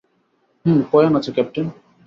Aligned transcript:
হুম, 0.65 0.79
coin 0.91 1.13
আছে, 1.15 1.31
captain. 1.31 1.67